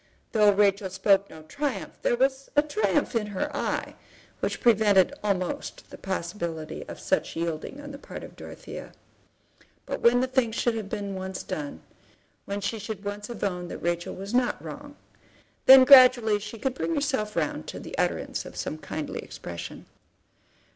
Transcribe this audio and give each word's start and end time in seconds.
Though 0.31 0.49
Rachel 0.51 0.89
spoke 0.89 1.29
no 1.29 1.43
triumph, 1.43 1.99
there 2.01 2.15
was 2.15 2.49
a 2.55 2.63
triumph 2.63 3.15
in 3.15 3.27
her 3.27 3.55
eye, 3.55 3.93
which 4.39 4.59
prevented 4.59 5.13
almost 5.23 5.91
the 5.91 5.97
possibility 5.99 6.83
of 6.87 6.99
such 6.99 7.35
yielding 7.35 7.79
on 7.79 7.91
the 7.91 7.99
part 7.99 8.23
of 8.23 8.35
Dorothea. 8.35 8.93
But 9.85 10.01
when 10.01 10.19
the 10.19 10.25
thing 10.25 10.53
should 10.53 10.73
have 10.73 10.89
been 10.89 11.13
once 11.13 11.43
done, 11.43 11.83
when 12.45 12.61
she 12.61 12.79
should 12.79 13.03
once 13.05 13.27
have 13.27 13.43
owned 13.43 13.69
that 13.69 13.77
Rachel 13.83 14.15
was 14.15 14.33
not 14.33 14.59
wrong, 14.59 14.95
then 15.67 15.85
gradually 15.85 16.39
she 16.39 16.57
could 16.57 16.73
bring 16.73 16.95
herself 16.95 17.35
round 17.35 17.67
to 17.67 17.79
the 17.79 17.95
utterance 17.99 18.43
of 18.43 18.55
some 18.57 18.79
kindly 18.79 19.19
expression. 19.19 19.85